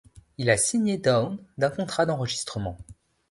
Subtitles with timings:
[0.39, 2.75] Il a signé Down d'un contrat d'enregistrement.